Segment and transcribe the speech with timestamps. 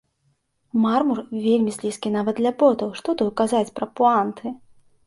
[0.85, 4.47] Мармур вельмі слізкі нават для ботаў, што тут казаць пра пуанты!